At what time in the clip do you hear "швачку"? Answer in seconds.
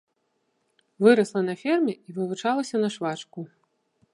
2.97-3.39